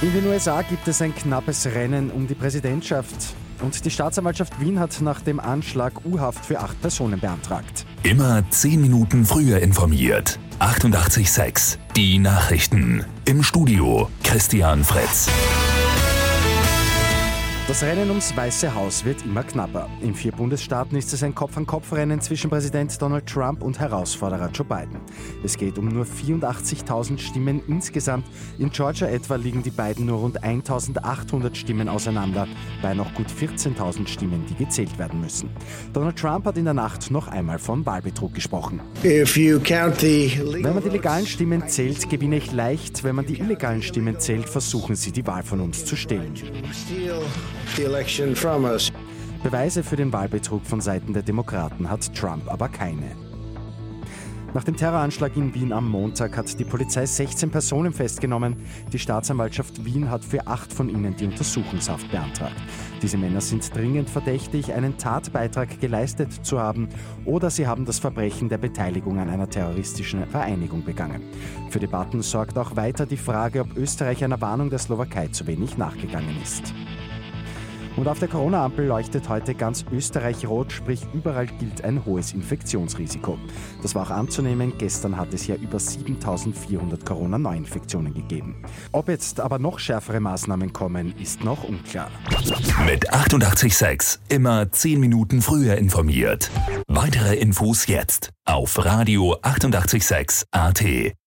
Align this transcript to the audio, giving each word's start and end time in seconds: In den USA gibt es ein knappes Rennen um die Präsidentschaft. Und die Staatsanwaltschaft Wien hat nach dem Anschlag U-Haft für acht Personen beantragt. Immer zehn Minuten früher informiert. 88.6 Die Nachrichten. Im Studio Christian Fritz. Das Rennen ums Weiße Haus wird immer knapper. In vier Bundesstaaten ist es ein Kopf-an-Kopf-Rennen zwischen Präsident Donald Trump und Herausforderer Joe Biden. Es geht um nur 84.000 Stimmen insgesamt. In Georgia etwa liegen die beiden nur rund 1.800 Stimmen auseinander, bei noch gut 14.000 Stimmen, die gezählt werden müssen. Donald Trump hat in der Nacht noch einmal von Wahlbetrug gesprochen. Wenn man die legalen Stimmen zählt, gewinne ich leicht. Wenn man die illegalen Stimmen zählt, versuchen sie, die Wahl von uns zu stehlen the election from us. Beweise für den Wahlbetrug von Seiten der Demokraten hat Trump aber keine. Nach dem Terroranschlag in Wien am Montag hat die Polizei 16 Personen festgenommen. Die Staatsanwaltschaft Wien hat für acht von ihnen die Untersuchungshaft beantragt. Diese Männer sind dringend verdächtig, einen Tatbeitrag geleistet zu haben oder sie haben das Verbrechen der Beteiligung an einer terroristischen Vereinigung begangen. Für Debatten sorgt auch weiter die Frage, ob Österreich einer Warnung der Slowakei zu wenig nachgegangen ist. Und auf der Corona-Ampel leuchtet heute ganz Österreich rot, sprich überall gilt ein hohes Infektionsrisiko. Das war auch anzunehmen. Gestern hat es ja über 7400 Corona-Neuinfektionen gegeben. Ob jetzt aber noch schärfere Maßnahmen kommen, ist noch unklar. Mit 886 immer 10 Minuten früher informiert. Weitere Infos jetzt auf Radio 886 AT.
In 0.00 0.12
den 0.12 0.26
USA 0.28 0.62
gibt 0.62 0.86
es 0.86 1.02
ein 1.02 1.12
knappes 1.12 1.66
Rennen 1.66 2.12
um 2.12 2.28
die 2.28 2.36
Präsidentschaft. 2.36 3.34
Und 3.60 3.84
die 3.84 3.90
Staatsanwaltschaft 3.90 4.60
Wien 4.60 4.78
hat 4.78 5.00
nach 5.00 5.20
dem 5.20 5.40
Anschlag 5.40 6.04
U-Haft 6.04 6.44
für 6.44 6.60
acht 6.60 6.80
Personen 6.80 7.18
beantragt. 7.18 7.84
Immer 8.04 8.48
zehn 8.50 8.80
Minuten 8.80 9.26
früher 9.26 9.58
informiert. 9.58 10.38
88.6 10.60 11.78
Die 11.96 12.20
Nachrichten. 12.20 13.04
Im 13.24 13.42
Studio 13.42 14.08
Christian 14.22 14.84
Fritz. 14.84 15.28
Das 17.68 17.82
Rennen 17.82 18.08
ums 18.08 18.34
Weiße 18.34 18.74
Haus 18.74 19.04
wird 19.04 19.26
immer 19.26 19.42
knapper. 19.44 19.90
In 20.00 20.14
vier 20.14 20.32
Bundesstaaten 20.32 20.96
ist 20.96 21.12
es 21.12 21.22
ein 21.22 21.34
Kopf-an-Kopf-Rennen 21.34 22.18
zwischen 22.22 22.48
Präsident 22.48 23.00
Donald 23.02 23.26
Trump 23.26 23.62
und 23.62 23.78
Herausforderer 23.78 24.48
Joe 24.54 24.64
Biden. 24.64 25.02
Es 25.44 25.54
geht 25.58 25.76
um 25.76 25.86
nur 25.88 26.06
84.000 26.06 27.18
Stimmen 27.18 27.60
insgesamt. 27.68 28.24
In 28.58 28.70
Georgia 28.70 29.08
etwa 29.08 29.36
liegen 29.36 29.62
die 29.62 29.70
beiden 29.70 30.06
nur 30.06 30.20
rund 30.20 30.42
1.800 30.42 31.54
Stimmen 31.54 31.90
auseinander, 31.90 32.48
bei 32.80 32.94
noch 32.94 33.12
gut 33.12 33.26
14.000 33.26 34.08
Stimmen, 34.08 34.46
die 34.48 34.54
gezählt 34.54 34.98
werden 34.98 35.20
müssen. 35.20 35.50
Donald 35.92 36.16
Trump 36.18 36.46
hat 36.46 36.56
in 36.56 36.64
der 36.64 36.72
Nacht 36.72 37.10
noch 37.10 37.28
einmal 37.28 37.58
von 37.58 37.84
Wahlbetrug 37.84 38.32
gesprochen. 38.32 38.80
Wenn 39.02 40.74
man 40.74 40.82
die 40.82 40.88
legalen 40.88 41.26
Stimmen 41.26 41.68
zählt, 41.68 42.08
gewinne 42.08 42.38
ich 42.38 42.50
leicht. 42.50 43.04
Wenn 43.04 43.14
man 43.14 43.26
die 43.26 43.38
illegalen 43.40 43.82
Stimmen 43.82 44.18
zählt, 44.18 44.48
versuchen 44.48 44.96
sie, 44.96 45.12
die 45.12 45.26
Wahl 45.26 45.42
von 45.42 45.60
uns 45.60 45.84
zu 45.84 45.96
stehlen 45.96 46.34
the 47.76 47.84
election 47.84 48.34
from 48.34 48.64
us. 48.64 48.92
Beweise 49.42 49.82
für 49.82 49.96
den 49.96 50.12
Wahlbetrug 50.12 50.66
von 50.66 50.80
Seiten 50.80 51.12
der 51.12 51.22
Demokraten 51.22 51.88
hat 51.88 52.14
Trump 52.14 52.50
aber 52.50 52.68
keine. 52.68 53.16
Nach 54.54 54.64
dem 54.64 54.76
Terroranschlag 54.76 55.36
in 55.36 55.54
Wien 55.54 55.74
am 55.74 55.90
Montag 55.90 56.36
hat 56.36 56.58
die 56.58 56.64
Polizei 56.64 57.04
16 57.04 57.50
Personen 57.50 57.92
festgenommen. 57.92 58.56
Die 58.92 58.98
Staatsanwaltschaft 58.98 59.84
Wien 59.84 60.10
hat 60.10 60.24
für 60.24 60.46
acht 60.46 60.72
von 60.72 60.88
ihnen 60.88 61.14
die 61.14 61.26
Untersuchungshaft 61.26 62.10
beantragt. 62.10 62.56
Diese 63.02 63.18
Männer 63.18 63.42
sind 63.42 63.74
dringend 63.76 64.08
verdächtig, 64.08 64.72
einen 64.72 64.96
Tatbeitrag 64.96 65.80
geleistet 65.80 66.32
zu 66.46 66.58
haben 66.58 66.88
oder 67.26 67.50
sie 67.50 67.66
haben 67.66 67.84
das 67.84 67.98
Verbrechen 67.98 68.48
der 68.48 68.58
Beteiligung 68.58 69.18
an 69.18 69.28
einer 69.28 69.50
terroristischen 69.50 70.26
Vereinigung 70.26 70.82
begangen. 70.82 71.22
Für 71.68 71.78
Debatten 71.78 72.22
sorgt 72.22 72.56
auch 72.56 72.74
weiter 72.74 73.04
die 73.04 73.18
Frage, 73.18 73.60
ob 73.60 73.76
Österreich 73.76 74.24
einer 74.24 74.40
Warnung 74.40 74.70
der 74.70 74.78
Slowakei 74.78 75.28
zu 75.28 75.46
wenig 75.46 75.76
nachgegangen 75.76 76.36
ist. 76.42 76.72
Und 77.98 78.06
auf 78.06 78.20
der 78.20 78.28
Corona-Ampel 78.28 78.86
leuchtet 78.86 79.28
heute 79.28 79.56
ganz 79.56 79.84
Österreich 79.90 80.46
rot, 80.46 80.70
sprich 80.70 81.00
überall 81.12 81.48
gilt 81.48 81.82
ein 81.82 82.04
hohes 82.04 82.32
Infektionsrisiko. 82.32 83.36
Das 83.82 83.96
war 83.96 84.06
auch 84.06 84.10
anzunehmen. 84.10 84.72
Gestern 84.78 85.16
hat 85.16 85.34
es 85.34 85.48
ja 85.48 85.56
über 85.56 85.80
7400 85.80 87.04
Corona-Neuinfektionen 87.04 88.14
gegeben. 88.14 88.62
Ob 88.92 89.08
jetzt 89.08 89.40
aber 89.40 89.58
noch 89.58 89.80
schärfere 89.80 90.20
Maßnahmen 90.20 90.72
kommen, 90.72 91.12
ist 91.18 91.42
noch 91.42 91.64
unklar. 91.64 92.08
Mit 92.86 93.12
886 93.12 94.20
immer 94.28 94.70
10 94.70 95.00
Minuten 95.00 95.42
früher 95.42 95.74
informiert. 95.74 96.52
Weitere 96.86 97.34
Infos 97.34 97.88
jetzt 97.88 98.30
auf 98.44 98.78
Radio 98.84 99.36
886 99.42 100.46
AT. 100.52 101.18